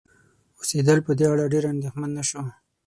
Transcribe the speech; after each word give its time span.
اوسیدل 0.59 0.99
په 1.07 1.11
دې 1.17 1.25
اړه 1.31 1.45
ډېر 1.53 1.63
اندیښمن 1.73 2.09
نشو 2.17 2.41